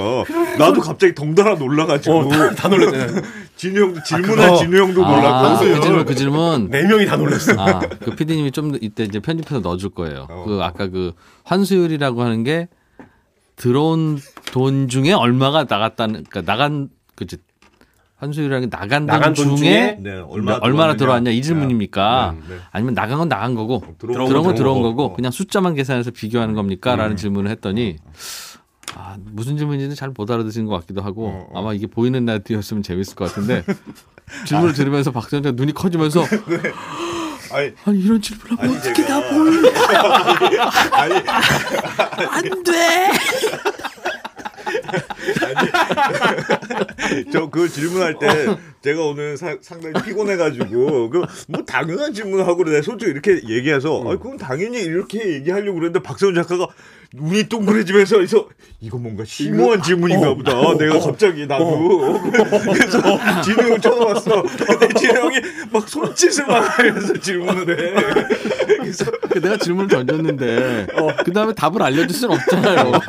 [0.59, 3.21] 나도 갑자기 덩달아 놀라가지고 어, 다, 다 놀랐잖아요.
[3.57, 4.57] 진우 형도 질문한 그거.
[4.57, 7.53] 진우 형도 아, 놀랐고 그 질문 그 질문 네 명이 다 놀랐어.
[7.57, 10.27] 아, 그 PD님이 좀 이때 이제 편집해서 넣어줄 거예요.
[10.29, 10.43] 어.
[10.45, 11.13] 그 아까 그
[11.47, 12.67] 환수율이라고 하는 게
[13.55, 14.19] 들어온
[14.51, 17.37] 돈 중에 얼마가 나갔다는, 그러니까 나간, 그지
[18.17, 22.35] 환수율이라는 게 나간, 나간 돈, 돈 중에, 중에 네, 얼마 얼마나 들어왔냐 이 질문입니까?
[22.47, 22.61] 네, 네.
[22.71, 25.15] 아니면 나간 건 나간 거고 들어온 들어온 건건 들어온 들어온 거고 거고.
[25.15, 27.97] 그냥 숫자만 계산해서 비교하는 겁니까?라는 질문을 했더니
[28.95, 31.59] 아, 무슨 질문인지는 잘 못 알아듣은 것 같기도 하고 어, 어.
[31.59, 33.63] 아마 이게 보이는 라디오였으면 재밌을 것 같은데
[34.47, 36.23] 질문을 들으면서 작 눈이 커지면서
[37.51, 40.61] 아니 아니 이런 질문을 하면 어떻게 제가- 다 보여?
[40.97, 41.15] 아니
[42.29, 43.11] 안 돼.
[47.31, 48.27] 저 그 질문할 때
[48.81, 52.81] 제가 오늘 사- 상당히 피곤해가지고 그 뭐 당연한 질문하고 그래.
[52.81, 56.67] 솔직히 이렇게 얘기해서 아 그럼 당연히 이렇게 얘기하려고 그랬는데 박세훈 작가가
[57.13, 58.47] 눈이 동그래지면서 그래서
[58.81, 60.51] 이거 뭔가 심오한 질문인가 보다.
[60.77, 62.19] 내가 갑자기 나도.
[62.73, 63.01] 그래서
[63.43, 64.43] 진우 형 쳐다봤어.
[64.43, 65.37] 근데 진우 형이
[65.71, 67.93] 막 손짓을 막 하면서 질문을 해.
[68.77, 70.87] 그래서 그 내가 질문을 던졌는데
[71.23, 72.91] 그 다음에 답을 알려줄 수는 없잖아요.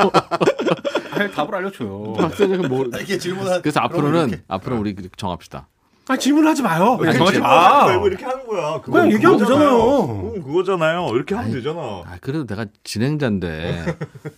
[1.24, 2.12] 아, 답을 알려줘요.
[2.18, 3.62] 박사님은 뭐 이게 질문한.
[3.62, 4.42] 그래서 앞으로는 이렇게.
[4.48, 5.68] 앞으로 우리 정합시다.
[6.10, 6.96] 아 질문하지 마요.
[6.96, 7.84] 그냥 정하지 질문하지 마.
[7.84, 9.38] 말고 이렇게 하는 거야 그건 그냥 얘기하면.
[9.40, 9.76] 되잖아요.
[10.06, 13.96] 그건 그거잖아요 이렇게 하면 아니, 되잖아 아 그래도 내가 진행자인데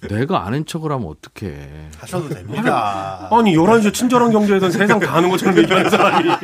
[0.09, 1.91] 내가 아는 척을 하면 어떡해.
[1.99, 3.29] 하셔도 됩니다.
[3.31, 6.29] 아니 11시에 친절한 경제에선 세상 다 아는 것처럼 얘기하는 사람이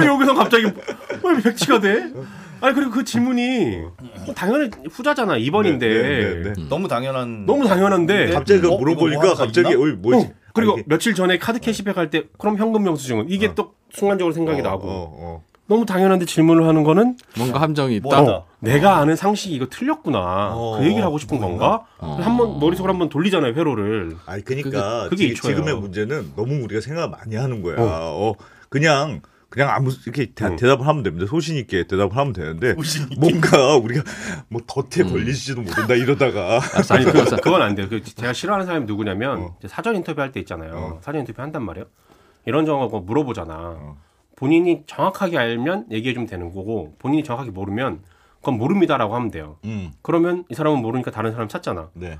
[0.00, 2.10] 왜 여기서 갑자기 왜 백치가 돼?
[2.60, 3.82] 아니 그리고 그 질문이
[4.34, 6.68] 당연히 후자잖아 2번인데 네, 네, 네, 네.
[6.68, 7.46] 너무 당연한.
[7.46, 8.78] 너무 당연한데 갑자기 그 어?
[8.78, 9.80] 물어보니까 이거 뭐 하나 갑자기 있나?
[9.84, 10.26] 어이 뭐지?
[10.26, 14.32] 어, 그리고 아, 며칠 전에 카드 캐시백 할 때 그럼 현금 영수증은 이게 또 순간적으로
[14.32, 15.42] 생각이 어, 나고 어, 어.
[15.66, 18.22] 너무 당연한데 질문을 하는 거는 뭔가 함정이 있다.
[18.22, 21.84] 어, 내가 아는 상식이 이거 틀렸구나 어, 그 얘기를 하고 싶은 건가?
[21.98, 22.18] 어.
[22.22, 25.56] 한번 머릿속으로 한번 돌리잖아요 회로를 아니 그러니까 그게 지- 이초예요.
[25.58, 27.76] 지금의 문제는 너무 우리가 생각 많이 하는 거야.
[27.78, 27.84] 어.
[27.84, 28.34] 어,
[28.70, 30.56] 그냥 그냥 아무 이렇게 대, 응.
[30.56, 31.26] 답을 하면 됩니다.
[31.26, 32.74] 소신 있게 대답을 하면 되는데.
[33.18, 34.02] 뭔가 우리가
[34.48, 37.88] 뭐 덫에 걸리지도 모른다 이러다가 아니 그, 그건 안 돼요.
[37.88, 39.58] 그 제가 싫어하는 사람이 누구냐면 어.
[39.66, 40.72] 사전 인터뷰 할 때 있잖아요.
[40.74, 40.98] 어.
[41.02, 41.86] 사전 인터뷰 한단 말이에요.
[42.44, 43.54] 이런 뭐 물어보잖아.
[43.54, 43.96] 어.
[44.36, 48.02] 본인이 정확하게 알면 얘기해 주면 되는 거고 본인이 정확하게 모르면
[48.36, 49.56] 그건 모릅니다라고 하면 돼요.
[49.64, 51.90] 음, 그러면 이 사람은 모르니까 다른 사람 찾잖아.
[51.94, 52.18] 네.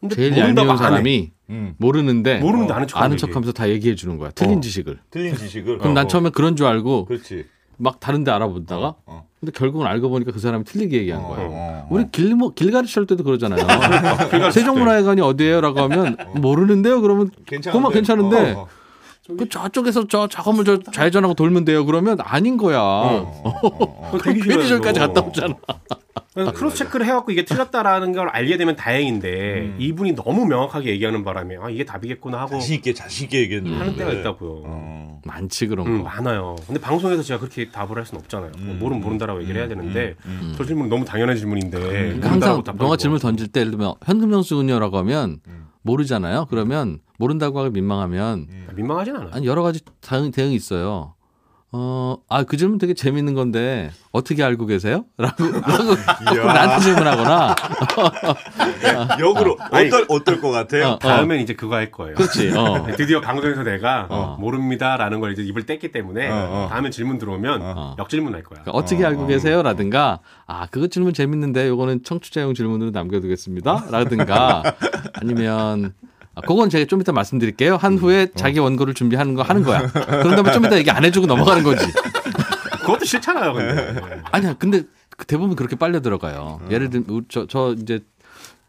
[0.00, 0.76] 근데 제일 얄미운.
[0.76, 3.16] 사람이 음, 모르는데 모르는데 어, 아는 척하면 아는.
[3.18, 4.30] 척하면서 다 얘기해 주는 거야.
[4.30, 4.60] 틀린 어.
[4.60, 4.98] 지식을.
[5.10, 5.78] 틀린 지식을.
[5.78, 6.08] 그럼 어, 난 어.
[6.08, 7.44] 처음에 그런 줄 알고 그렇지.
[7.76, 9.26] 막 다른데 알아보다가 어.
[9.40, 11.48] 근데 결국은 알고 보니까 그 사람이 틀리게 얘기한 어, 거예요.
[11.48, 11.86] 어, 어.
[11.90, 13.60] 우리 길, 뭐, 길 가르칠 때도 그러잖아요.
[14.52, 17.00] 세종문화회관이 어디예요?라고 하면 모르는데요.
[17.00, 17.70] 그러면 괜찮은데.
[17.78, 18.68] 그만 괜찮은데 어, 어.
[19.38, 21.84] 그 저쪽에서 저 작업물 저 좌회전하고 돌면 돼요.
[21.84, 22.78] 그러면 아닌 거야.
[22.80, 24.18] 어, 어, 어.
[24.22, 25.12] 되게 괜히 싫어요, 저기까지 그거.
[25.12, 25.54] 갔다 오잖아.
[26.54, 31.68] cross check를 해갖고 이게 틀렸다라는 걸 알게 되면 다행인데 이분이 너무 명확하게 얘기하는 바람에 아
[31.70, 34.62] 이게 답이겠구나 하고 자신 있게 자신 있게 얘기했는데 하는 때가 있다고요.
[34.64, 35.20] 어.
[35.24, 36.04] 많지 그런 음, 거.
[36.04, 36.56] 많아요.
[36.66, 38.52] 근데 방송에서 제가 그렇게 답을 할 수는 없잖아요.
[38.60, 42.30] 뭐 음, 모르면 음, 모른다라고 얘기를 해야 되는데 음, 저 질문 너무 당연한 질문인데 그러니까
[42.30, 42.96] 항상 거.
[42.96, 45.66] 질문 던질 때 예를 들면 현금 영수증이라고 하면 음.
[45.82, 46.46] 모르잖아요.
[46.50, 49.30] 그러면 모른다고 하기 민망하면 민망하진 않아요.
[49.32, 51.14] 아니 여러 가지 대응, 대응이 있어요.
[51.72, 55.04] 어, 아, 그 질문 되게 재밌는 건데, 어떻게 알고 계세요?
[55.16, 55.94] 라고, 라고
[56.46, 57.54] 나한테 질문하거나.
[59.20, 60.76] 역으로 아니, 어떨 어떨 것 같아?
[60.78, 60.98] 어, 어.
[60.98, 62.16] 다음엔 이제 그거 할 거예요.
[62.16, 62.88] 그렇지, 어.
[62.96, 64.36] 드디어 방송에서 내가 어.
[64.40, 66.68] 모릅니다라는 걸 이제 입을 뗐기 때문에 어, 어.
[66.70, 67.96] 다음에 질문 들어오면 어.
[68.00, 68.62] 역질문 할 거야.
[68.62, 69.26] 그러니까 어떻게 어, 알고 어.
[69.28, 69.62] 계세요?
[69.62, 73.84] 라든가, 아, 그거 질문 재밌는데, 요거는 청취자용 질문으로 남겨두겠습니다.
[73.92, 74.64] 라든가,
[75.14, 77.76] 아니면, 아, 그건 제가 좀 이따 말씀드릴게요.
[77.76, 79.86] 한 후에 자기 원고를 준비하는 거 하는 거야.
[79.88, 81.84] 그런 다음에 좀 이따 얘기 안 해주고 넘어가는 거지.
[82.80, 84.00] 그것도 싫잖아요, 근데.
[84.32, 84.82] 아니야, 근데
[85.16, 86.60] 그 대부분 그렇게 빨려 들어가요.
[86.70, 88.00] 예를 들면 저, 저 이제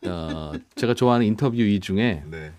[0.06, 2.52] 어, 제가 좋아하는 인터뷰 이 중에 네.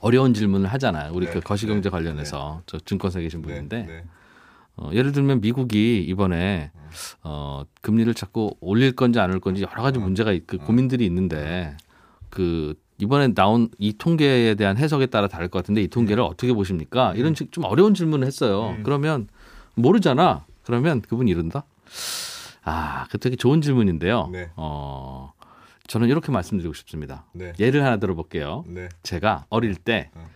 [0.00, 1.12] 어려운 질문을 하잖아요.
[1.14, 3.86] 우리 네, 그 거시경제 네, 관련해서 저 증권사에 계신 분인데 네.
[3.86, 4.04] 네.
[4.76, 6.70] 어, 예를 들면 미국이 이번에
[7.22, 11.76] 어, 금리를 자꾸 올릴 건지 안 올릴 건지 여러 가지 문제가 있- 그 고민들이 있는데
[12.30, 17.12] 그 이번에 나온 이 통계에 대한 해석에 따라 다를 것 같은데 이 통계를 어떻게 보십니까?
[17.16, 18.76] 이런 지- 좀 어려운 질문을 했어요.
[18.84, 19.26] 그러면
[19.74, 20.44] 모르잖아.
[20.62, 21.64] 그러면 그분이 이른다.
[22.62, 24.28] 아, 그 되게 좋은 질문인데요.
[24.30, 24.50] 네.
[24.54, 25.32] 어,
[25.88, 27.24] 저는 이렇게 말씀드리고 싶습니다.
[27.32, 27.52] 네.
[27.58, 28.62] 예를 하나 들어볼게요.
[28.68, 28.88] 네.
[29.02, 30.28] 제가 어릴 때 어.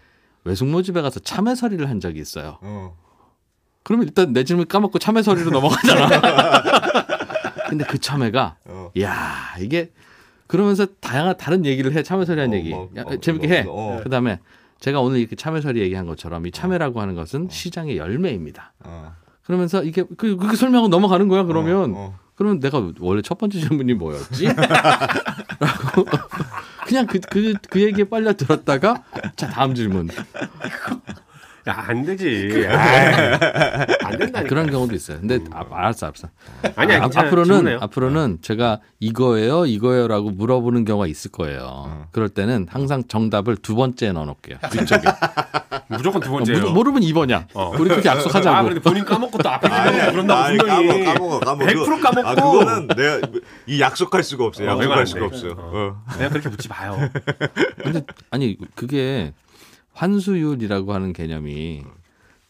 [0.42, 2.58] 외숙모 집에 가서 참외서리를 한 적이 있어요.
[2.62, 2.96] 어.
[3.84, 6.08] 그러면 일단 내 질문 까먹고 참외서리로 넘어가잖아.
[7.70, 8.90] 근데 그 참외가 어.
[9.00, 9.92] 야 이게
[10.46, 13.64] 그러면서 다양한 다른 얘기를 해 참외서리한 어, 얘기 뭐, 야, 어, 재밌게 뭐, 해.
[13.98, 14.00] 어.
[14.02, 14.38] 그다음에
[14.80, 18.72] 제가 오늘 이렇게 참외서리 얘기한 것처럼 이 참외라고 하는 것은 시장의 열매입니다.
[18.84, 19.12] 어.
[19.44, 21.44] 그러면서 이게 그 그렇게 설명하고 넘어가는 거야.
[21.44, 22.18] 그러면 어, 어.
[22.34, 24.46] 그러면 내가 원래 첫 번째 질문이 뭐였지?
[25.58, 26.04] 라고
[26.86, 29.02] 그냥 그 그 그 얘기에 빨려 들었다가
[29.36, 30.08] 자 다음 질문
[31.68, 32.64] 야, 안 되지.
[32.68, 33.12] 아이,
[34.04, 34.42] 안 된다니까.
[34.44, 35.18] 그런 경우도 있어요.
[35.18, 36.28] 근데 아, 알았어 알았어.
[36.76, 37.04] 아니야, 아.
[37.06, 37.78] 앞으로는 질문해요.
[37.80, 41.62] 앞으로는 제가 이거예요, 이거예요라고 물어보는 경우가 있을 거예요.
[41.68, 42.06] 어.
[42.12, 44.58] 그럴 때는 항상 정답을 두 번째에 넣어놓을게요.
[44.70, 45.02] 뒤쪽에.
[45.88, 46.62] 무조건 두 어, 번째예요.
[46.66, 47.46] 모- 모르면 2번이야.
[47.54, 47.72] 어.
[47.78, 48.68] 우리 그렇게 아, 약속하자고.
[48.68, 51.04] 근데 본인 까먹고 또 앞에 아니, 질문하고 그런다고 아니, 분명히.
[51.04, 51.66] 까먹어, 까먹어, 까먹어.
[51.66, 52.28] 100% 까먹고.
[52.28, 53.20] 아, 그거는 내가
[53.66, 54.68] 이 약속할 수가 없어요.
[54.70, 55.26] 어, 약속할 안 수가 돼.
[55.26, 55.52] 없어요.
[55.58, 55.70] 어.
[55.74, 56.02] 어.
[56.12, 56.96] 그냥 그렇게 묻지 마요.
[57.82, 59.32] 근데 아니 그게
[59.96, 61.82] 환수율이라고 하는 개념이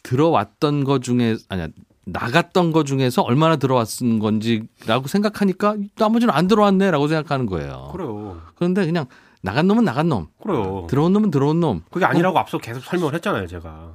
[0.02, 1.68] 들어왔던 거 중에 아니야
[2.04, 7.90] 나갔던 거 중에서 얼마나 들어왔은 건지라고 생각하니까 나머지는 안 들어왔네라고 생각하는 거예요.
[7.92, 8.40] 그래요.
[8.54, 9.06] 그런데 그냥
[9.42, 10.86] 나간 놈은 나간 놈, 그래요.
[10.88, 11.82] 들어온 놈은 들어온 놈.
[11.90, 13.92] 그게 아니라고 앞서 계속 설명을 했잖아요, 제가.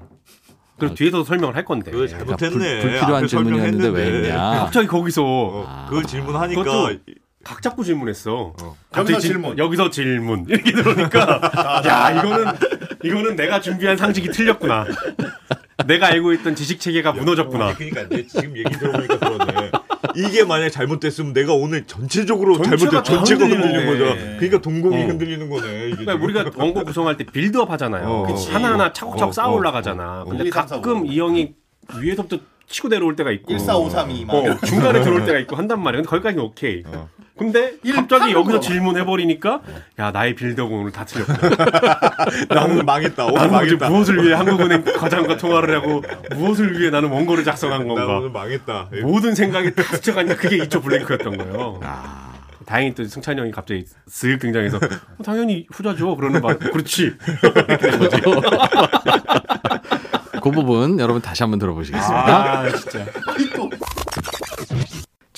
[0.77, 1.91] 그리고 뒤에서도 설명을 할 건데.
[1.91, 2.81] 그러니까 잘못했네.
[2.81, 4.27] 불, 불필요한 앞에 질문이었는데 왜.
[4.27, 4.37] 했냐?
[4.61, 6.63] 갑자기 거기서 어, 그걸 질문하니까
[7.43, 8.53] 각 잡고 질문했어.
[8.61, 8.75] 어.
[8.91, 9.57] 갑자기 여기서 질- 질문.
[9.57, 10.45] 여기서 질문.
[10.49, 12.45] 이렇게 들어오니까 야 이거는
[13.03, 14.85] 이거는 내가 준비한 상식이 틀렸구나.
[15.87, 17.73] 내가 알고 있던 지식 체계가 무너졌구나.
[17.75, 19.71] 그러니까 내 지금 얘기 들어보니까 그러네.
[20.15, 23.85] 이게 만약 잘못됐으면 내가 오늘 전체적으로 전체가 잘못된 다 전체가 흔들리는.
[23.87, 24.15] 거죠.
[24.37, 25.07] 그러니까 동공이 어.
[25.07, 25.85] 흔들리는 거네.
[25.87, 28.07] 이게 그러니까 우리가 원고 구성할 때 build up 하잖아요.
[28.07, 28.49] 어, 그치.
[28.51, 30.25] 어, 하나하나 차곡차곡 어, 쌓아 어, 올라가잖아.
[30.27, 31.05] 근데 1, 2, 3, 4, 가끔 5.
[31.05, 31.53] 이 형이
[31.99, 34.33] 위에서부터 치고 내려올 때가 있고 1, 4, 5, 3, 2 막.
[34.35, 36.01] 어, 중간에 들어올 때가 있고 한단 말이야.
[36.01, 36.83] 근데 거기까지는 오케이.
[37.41, 37.43] 어.
[37.43, 38.59] 근데 일 갑자기 여기서 거.
[38.59, 39.61] 질문해 버리니까
[39.99, 41.33] 야 나의 build up 오늘 다 틀렸고
[42.53, 43.25] 나 오늘 망했다.
[43.25, 43.89] 오늘 나는 어제 망했다.
[43.89, 46.03] 무엇을 위해 한국은행 과장과 통화를 하고
[46.35, 48.89] 무엇을 위해 나는 원고를 작성한 나 건가 오늘 망했다.
[49.01, 51.79] 모든 생각이 다 스쳐가니까 그게 이쪽 blank였던 거예요.
[51.83, 52.33] 아,
[52.65, 56.15] 다행히 또 승찬이 형이 갑자기 쓱 등장해서 어, 당연히 후자죠.
[56.15, 57.13] 그러는 말 그렇지.
[60.43, 62.59] 그 부분 여러분 다시 한번 들어보시겠습니다.
[62.59, 63.05] 아 진짜.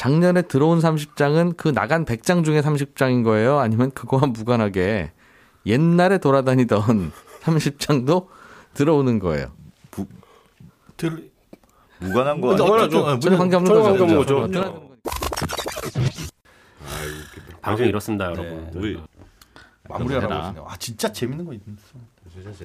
[0.04, 3.60] 작년에 들어온 30장은 그 나간 100장 중에 30장인 거예요?
[3.60, 5.14] 아니면 그거와 무관하게
[5.66, 7.14] 옛날에 돌아다니던
[7.44, 8.28] 30장도
[8.74, 9.54] 들어오는 거예요?
[10.98, 11.32] 들...
[12.00, 13.96] 무관한 거 어, 전혀 관계없는 전혀 거죠.
[13.96, 14.16] 관계없는?
[14.18, 14.48] 거죠.
[14.52, 14.94] 들어가는 거니까.
[17.62, 18.72] 방송 이렇습니다, 여러분.
[18.74, 18.98] 네.
[19.88, 20.34] 마무리하라고.
[20.34, 20.66] 하시네요.
[20.68, 21.82] 아 진짜 재밌는 거 있는데.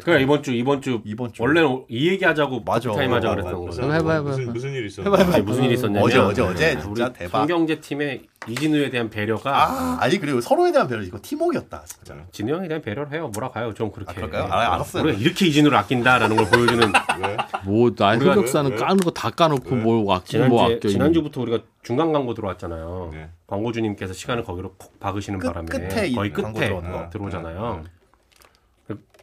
[0.03, 1.43] 그러니까 이번 주 이번 주 이번 주.
[1.43, 2.91] 원래는 이 얘기하자고 맞아.
[2.93, 3.55] 타임 하자 어, 그랬던.
[3.55, 3.93] 거예요.
[3.95, 4.53] 해봐, 해봐, 무슨.
[4.53, 5.03] 무슨 일 있어?
[5.03, 5.39] 해봐, 해봐.
[5.41, 7.39] 무슨 일이 있었냐면 어제 어제 어제 우리 진짜 대박.
[7.39, 12.15] 손경제 팀의 이진우에 대한 배려가 아 아니 그리고 서로에 대한 배려 이거 팀워크였다 진짜.
[12.33, 13.31] 진우 형에 대한 배려를 해요.
[13.35, 13.75] 뭐라 가요.
[13.75, 14.11] 좀 그렇게.
[14.11, 14.45] 아, 그럴까요?
[14.45, 15.03] 아, 알았어요.
[15.05, 17.37] 우리가 이렇게 이진우를 아낀다라는 걸 보여주는 왜?
[17.65, 18.77] 뭐, 나 우리가 흑역사는 왜?
[18.77, 19.83] 까는 거 다 까놓고 왜?
[19.83, 20.89] 뭘 아끼고 지난주에 뭐 아껴.
[20.89, 23.11] 지난주부터 우리가 중간 광고 들어왔잖아요.
[23.13, 23.29] 네.
[23.47, 27.11] 광고주님께서 시간을 거기로 콕 박으시는 끝- 바람에 끝에 이 거의 광고 끝에 거.
[27.13, 27.85] 들어오잖아요.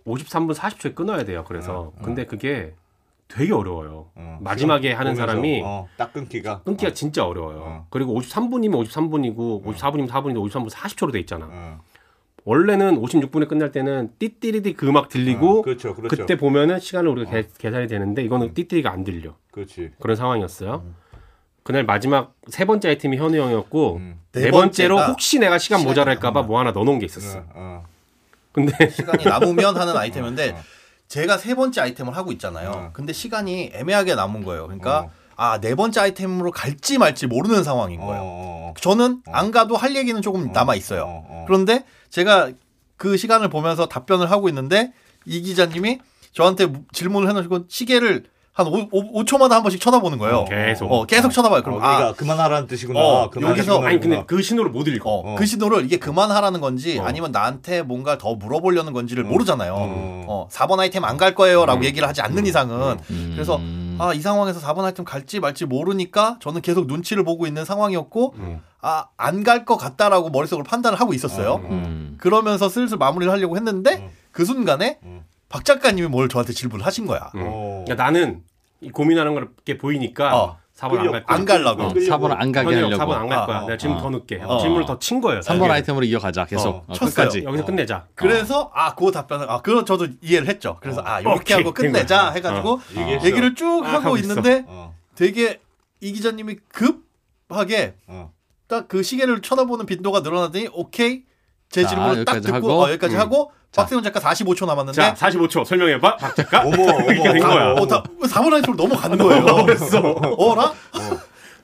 [0.06, 1.44] 53분 40초에 끊어야 돼요.
[1.48, 2.74] 그래서 음, 근데 그게
[3.28, 4.10] 되게 어려워요.
[4.16, 4.38] 어.
[4.42, 6.94] 마지막에 하는 사람이 어, 딱 끊기가 끊기가 어.
[6.94, 7.58] 진짜 어려워요.
[7.60, 7.88] 어.
[7.90, 11.48] 그리고 53분이면 53분이고 54분이면 4분인데 53분 40초로 돼 있잖아.
[11.50, 11.80] 어.
[12.48, 16.16] 원래는 56분에 끝날 때는 띠띠리디 그 음악 들리고 어, 그렇죠, 그렇죠.
[16.16, 19.36] 그때 보면은 시간을 우리가 계, 계산이 되는데 이거는 띠띠리가 안 들려.
[19.52, 19.92] 그렇지.
[20.00, 20.84] 그런 상황이었어요.
[21.64, 24.20] 그날 마지막 세 번째 아이템이 현우 형이었고 음.
[24.34, 26.44] 네, 네 번째로 혹시 내가 시간 모자랄까봐.
[26.44, 27.40] 뭐 하나 넣어놓은 게 있었어.
[27.40, 27.84] 어, 어.
[28.56, 30.64] 근데 시간이 남으면 하는 아이템인데 어.
[31.08, 32.72] 제가 세 번째 아이템을 하고 있잖아요.
[32.72, 32.90] 어.
[32.94, 34.66] 근데 시간이 애매하게 남은 거예요.
[34.66, 35.12] 그러니까 어.
[35.36, 38.22] 아네 번째 아이템으로 갈지 말지 모르는 상황인 어, 거예요.
[38.24, 38.74] 어, 어.
[38.80, 41.04] 저는 안 가도 할 얘기는 조금 남아 있어요.
[41.04, 41.44] 어, 어.
[41.48, 42.52] 그런데 제가
[42.98, 44.94] 그 시간을 보면서 답변을 하고 있는데
[45.26, 46.00] 이 기자님이
[46.32, 50.38] 저한테 무- 질문을 해놓으시고 시계를 한 5, 5 초마다 한 번씩 쳐다보는 거예요.
[50.38, 50.90] 어, 계속.
[50.90, 51.62] 어, 계속 쳐다봐요.
[51.62, 52.98] 그럼 어, 그러니까 아, 그만하라는 뜻이구나.
[53.00, 53.30] 어.
[53.30, 55.10] 여기서- 아니 근데 그 신호를 못 읽어.
[55.10, 55.36] 어, 어.
[55.36, 57.04] 그 신호를 이게 그만하라는 건지 어.
[57.04, 59.28] 아니면 나한테 뭔가 더 물어보려는 건지를 어.
[59.28, 59.74] 모르잖아요.
[59.78, 60.26] 어.
[60.28, 61.84] 어, 4번 아이템 안 갈 거예요라고 음.
[61.84, 63.32] 얘기를 하지 않는 이상은 음.
[63.36, 63.60] 그래서
[64.00, 68.62] 아, 이 상황에서 4번 아이템 갈지 말지 모르니까 저는 계속 눈치를 보고 있는 상황이었고 음.
[68.82, 71.54] 아, 안 갈 것 같다라고 머릿속으로 판단을 하고 있었어요.
[71.56, 71.68] 어.
[71.70, 72.16] 음.
[72.20, 74.10] 그러면서 슬슬 마무리를 하려고 했는데 음.
[74.32, 75.24] 그 순간에 음.
[75.50, 77.32] 박 작가님이 뭘 저한테 질문을 하신 거야.
[77.36, 77.42] 음.
[77.46, 77.84] 어.
[77.86, 78.44] 그러니까 나는
[78.82, 80.58] 이 고민하는 게 보이니까 어.
[80.76, 81.24] 4번 안 갈 거야.
[81.28, 81.84] 안 가려고.
[81.84, 82.96] 어, 4번 안 가게 하려고.
[82.96, 83.58] 4번 안갈 아, 거야.
[83.60, 84.02] 어, 내가 질문 어.
[84.02, 84.42] 더 넣게.
[84.44, 84.58] 어.
[84.60, 85.40] 질문을 더 친 거예요.
[85.40, 86.94] 3번 아이템으로 이어가자 계속 어, 어.
[86.94, 87.44] 끝까지.
[87.46, 88.08] 여기서 끝내자.
[88.14, 90.78] 그래서 아, 그 답변을 아, 그거 저도 이해를 했죠.
[90.82, 91.58] 그래서 아, 이렇게 오케이.
[91.60, 92.82] 하고 끝내자 해 가지고 어.
[92.98, 93.26] 얘기했어.
[93.26, 94.18] 얘기를 쭉 아, 하고.
[94.18, 94.94] 있는데 어.
[95.16, 95.62] 되게
[96.02, 98.34] 이 기자님이 급하게 어.
[98.68, 101.24] 딱그 시계를 쳐다보는 빈도가 늘어나더니 오케이
[101.70, 103.20] 제 자, 질문을 딱 여기까지 듣고 하고, 어, 여기까지 음.
[103.20, 103.82] 하고 자.
[103.82, 106.16] 박세훈 작가 45초 남았는데 자, 45초 설명해 봐.
[106.18, 106.62] 박 작가.
[106.62, 106.76] 어머,
[107.12, 107.72] 이렇게 된 거야.
[107.74, 109.66] 어, 다 4번 아이템으로 넘어가는 거예요.
[109.66, 110.00] 그랬어.
[110.00, 110.74] 어라?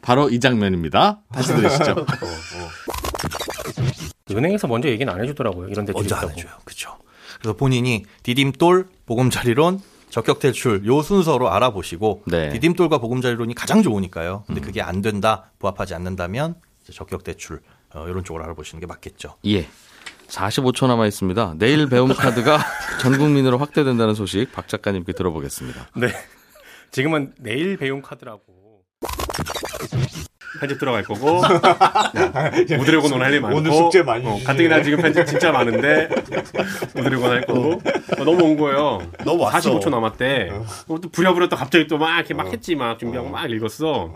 [0.02, 1.20] 바로 이 장면입니다.
[1.32, 2.06] 다시 들으시죠.
[4.32, 5.68] 은행에서 먼저 얘기는 안 해주더라고요.
[5.70, 6.30] 이런 데 먼저 안.
[6.30, 6.52] 해줘요.
[6.64, 6.98] 그렇죠.
[7.40, 12.50] 그래서 본인이 디딤돌, 보금자리론, 적격대출 요 순서로 알아보시고 네.
[12.60, 14.44] 디딤돌과 보금자리론이 가장 좋으니까요.
[14.48, 17.62] 근데 그게 안 된다, 부합하지 않는다면 이제 적격대출
[17.94, 19.36] 어, 이런 쪽으로 알아보시는 게 맞겠죠.
[19.48, 19.68] 예.
[20.32, 21.56] 45초 남아 있습니다.
[21.58, 22.58] 내일 배움 카드가
[23.02, 25.90] 전 국민으로 확대된다는 소식 박 작가님께 들어보겠습니다.
[25.98, 26.08] 네.
[26.92, 28.42] 지금은 내일 배운 카드라고.
[30.60, 31.42] 편집 들어갈 거고.
[32.82, 33.58] 우드래곤 오늘 할일 많고.
[33.58, 34.38] 오늘 숙제 많이 어.
[34.46, 36.10] 가뜩이나 지금 편집 진짜 많은데
[36.98, 37.74] 우드래곤 할 거고.
[38.20, 39.02] 어, 너무 온 거예요.
[39.26, 39.80] 너무 왔어.
[39.80, 40.50] 45초 남았대.
[40.88, 44.14] 어, 또 부랴부랴 또 갑자기 또 막 이렇게 막 했지 막 준비하고 막 읽었어.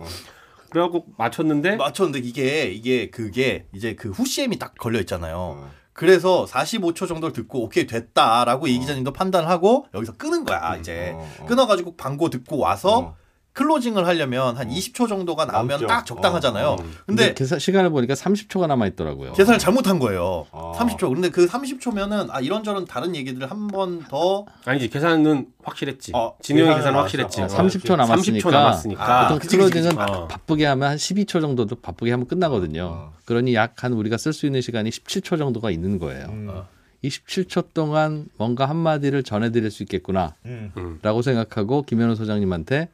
[0.70, 5.70] 그래갖고 맞췄는데 맞췄는데 이게 이게 그게 이제 그 후CM이 딱 걸려 있잖아요.
[5.96, 5.98] 어.
[5.98, 11.28] 그래서 45초 정도를 듣고 오케이 됐다라고 이 기자님도 판단을 하고 여기서 끄는 거야 이제 어,
[11.40, 11.46] 어.
[11.46, 13.16] 끊어가지고 광고 듣고 와서 어.
[13.56, 15.88] 클로징을 하려면 한 20초 정도가 나오면 남죠.
[15.88, 16.68] 딱 적당하잖아요.
[16.68, 16.86] 어, 어.
[17.06, 19.32] 근데 계산 시간을 보니까 30초가 남아 있더라고요.
[19.34, 20.46] 계산을 잘못한 거예요.
[20.52, 20.74] 어.
[20.78, 21.14] 30초.
[21.14, 26.12] 근데 그 30초면은 아 이런저런 다른 얘기들을 한 번 더 아니지 계산은 확실했지.
[26.14, 27.00] 어, 진우 형이 계산은.
[27.00, 27.42] 확실했지.
[27.42, 29.04] 어, 30초 남았으니까 30초 남았으니까.
[29.20, 30.12] 아, 보통 그치, 그치, 클로징은 그치.
[30.12, 30.28] 어.
[30.28, 32.84] 바쁘게 하면 한 12초 정도도 바쁘게 하면 끝나거든요.
[32.84, 33.14] 어.
[33.26, 36.28] 그러니 약 한 우리가 쓸 수 있는 시간이 17초 정도가 있는 거예요.
[36.28, 36.48] 음.
[36.50, 36.68] 어.
[37.02, 41.22] 이 17초 동안 뭔가 한마디를 전해드릴 수 있겠구나라고 음.
[41.24, 42.90] 생각하고 김현우 소장님한테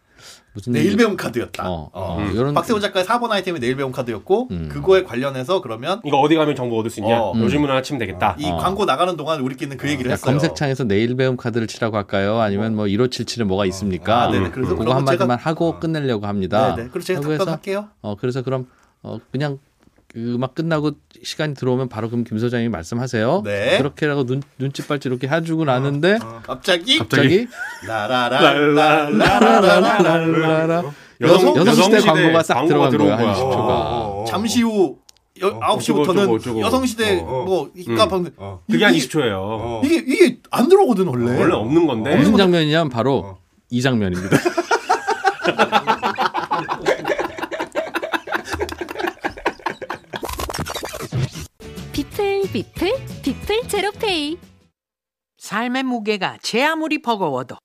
[0.54, 1.70] 무슨 내일 배움 카드였다.
[1.70, 2.18] 어, 어.
[2.20, 4.70] 어, 이런 박세훈 작가의 4번 아이템이 내일 배움 카드였고 음.
[4.70, 7.22] 그거에 관련해서 그러면 이거 어디 가면 정보 얻을 수 있냐?
[7.22, 7.34] 어.
[7.36, 8.36] 요즘은 하나 치면 되겠다.
[8.38, 8.58] 이 어.
[8.58, 10.32] 광고 나가는 동안 우리끼리는 그 얘기를 했어요.
[10.32, 12.40] 검색창에서 내일 배움 카드를 치라고 할까요?
[12.40, 14.24] 아니면 뭐 1577에 뭐가 있습니까?
[14.24, 14.48] 아, 네네.
[14.48, 16.76] 음, 그래서 그거 그러면 한마디만 제가 하고 끝내려고 합니다.
[16.76, 16.90] 네네.
[16.92, 17.88] 그래서 제가 답변할게요.
[18.02, 18.68] 어 그래서 그럼
[19.04, 19.60] 어 그냥
[20.08, 20.92] 그 음악 끝나고
[21.24, 23.42] 시간이 들어오면 바로 그럼 김 소장님이 말씀하세요.
[23.46, 23.78] 네.
[23.78, 27.48] 그렇게라고 눈 눈치 빨지 이렇게 해주고 나는데 갑자기 갑자기
[27.88, 30.84] 라라라라라라라
[31.22, 33.34] 여성 여성- 여성 시대 광고가 싹 들어간 거야 한 거야.
[33.36, 33.58] 20초가.
[33.58, 34.26] 어, 어.
[34.28, 34.98] 잠시 후
[35.42, 36.62] 여, 어, 9시부터는 어쩌고 저쩌고.
[36.62, 37.44] 여성시대 어, 어.
[37.46, 38.10] 뭐 이까 음.
[38.10, 38.62] 방 어.
[38.70, 39.34] 그게 한 이게- 20초예요.
[39.38, 39.82] 어.
[39.84, 41.38] 이게 이게 안 들어오거든 원래.
[41.40, 42.16] 원래 없는 건데.
[42.16, 43.38] 무슨 장면이냐면 바로 어.
[43.70, 44.38] 이 장면입니다.
[53.72, 54.38] 제로페이.
[55.38, 57.56] 삶의 무게가 제 아무리 버거워도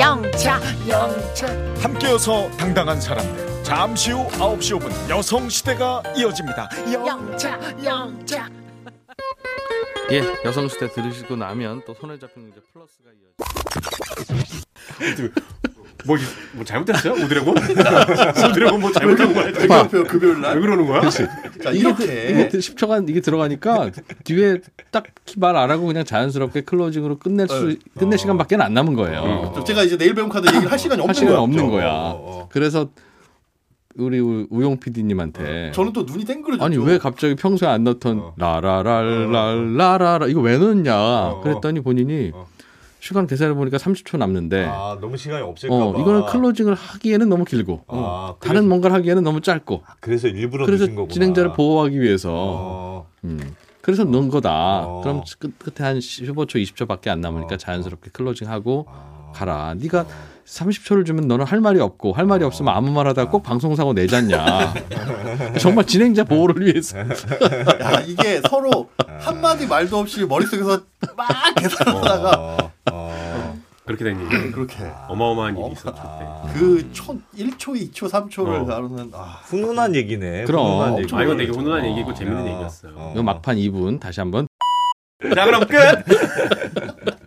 [0.00, 0.60] 영차.
[0.88, 1.46] 영차.
[1.80, 6.68] 함께여서 당당한 사람들 잠시 후 9시 5분 여성시대가 이어집니다.
[6.92, 8.50] 영차 영차.
[10.10, 13.10] 예, 여성 시대 들으시고 나면 또 손에 잡히는 이제 플러스가
[14.98, 15.32] 이어지.
[16.06, 16.16] 뭐,
[16.52, 17.12] 뭐 잘못했어요?
[17.14, 17.54] 우드래곤?
[18.50, 19.52] 우드래곤 뭐 잘못한 거야?
[19.52, 20.60] 급여 급여일 왜 날.
[20.60, 21.08] 그러는 거야?
[21.08, 23.90] 자 이게 이렇게 10초간 이게 들어가니까
[24.24, 24.58] 뒤에
[24.90, 25.04] 딱
[25.38, 27.76] 말 안 하고 그냥 자연스럽게 클로징으로 끝낼 수 네.
[27.98, 29.52] 끝낼 시간밖에 안 남은 거예요.
[29.54, 31.38] 저 제가 이제 내일 배움 카드 얘기를 할 시간이 할 없는 시간 거야.
[31.42, 31.86] 없는 거야.
[31.86, 32.48] 어, 어.
[32.50, 32.90] 그래서
[33.96, 36.64] 우리 우- 우용 PD님한테 저는 또 눈이 땡그려졌죠.
[36.64, 38.34] 아니 왜 갑자기 평소에 안 넣던 어.
[38.36, 41.40] 라라랄랄라라라 이거 왜 넣냐 어.
[41.42, 42.46] 그랬더니 본인이 어.
[43.02, 45.98] 시간 계산해 보니까 30초 남는데 아 너무 시간이 없을까 어 봐.
[45.98, 50.86] 이거는 클로징을 하기에는 너무 길고 아, 다른 그래서- 뭔가를 하기에는 너무 짧고 그래서 일부러 그래서.
[51.08, 53.06] 진행자를 보호하기 위해서 어.
[53.24, 53.56] 음.
[53.80, 54.84] 그래서 넣은 거다.
[54.86, 55.00] 어.
[55.02, 57.58] 그럼 끝, 끝에 한 15초, 20초밖에 안 남으니까 어.
[57.58, 59.32] 자연스럽게 클로징하고 아.
[59.34, 59.74] 가라.
[59.74, 60.06] 네가
[60.46, 64.74] 30초를 주면 너는 할 말이 없고 할 말이 없으면 아무 말 하다가 꼭 방송사고 내잖냐.
[65.58, 66.98] 정말 진행자 보호를 위해서.
[66.98, 70.80] 야 이게 서로 한 마디 말도 없이 머릿속에서
[71.16, 72.72] 막 계산하다가 어.
[72.90, 73.58] 어.
[73.84, 75.94] 그렇게 된 일이 그렇게 어마어마한 일이 있었죠.
[75.96, 76.42] 아.
[76.54, 78.66] 그초 1초, 2초, 3초를 어.
[78.66, 80.44] 다루는 아 훈훈한 얘기네.
[80.44, 80.66] 그럼.
[80.66, 81.14] 훈훈한 얘기.
[81.14, 82.46] 아, 이건 되게 훈훈한 얘기고 재밌는 어.
[82.46, 82.92] 얘기였어요.
[82.96, 83.10] 어.
[83.14, 84.46] 이거 막판 2분 다시 한번
[85.34, 85.76] 자, 그럼 끝!